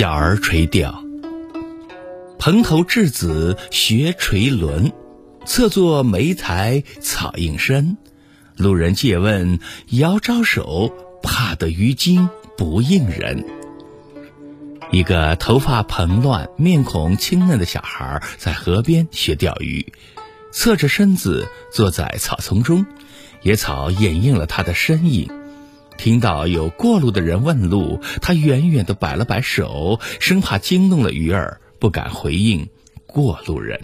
[0.00, 1.04] 小儿垂钓。
[2.38, 4.92] 蓬头稚子学垂纶，
[5.44, 7.98] 侧坐莓苔草映身。
[8.56, 9.60] 路人借问，
[9.90, 10.90] 遥招手，
[11.22, 13.44] 怕得鱼惊不应人。
[14.90, 19.92] 一个头发蓬乱、面孔清嫩的小孩在河边学钓鱼，
[20.50, 22.86] 侧着身子坐在草丛中，
[23.42, 25.30] 野草掩映了他的身影。
[26.02, 32.66] 听到有过路的人问路，他远远地摆了摆手，生怕惊动了鱼儿，不敢回应
[33.04, 33.78] 过路人。